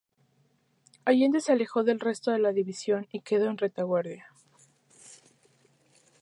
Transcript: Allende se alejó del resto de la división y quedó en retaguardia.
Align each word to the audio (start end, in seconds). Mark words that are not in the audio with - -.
Allende 1.05 1.41
se 1.41 1.51
alejó 1.51 1.83
del 1.83 1.99
resto 1.99 2.31
de 2.31 2.39
la 2.39 2.53
división 2.53 3.05
y 3.11 3.21
quedó 3.21 3.45
en 3.51 3.59
retaguardia. 3.59 4.31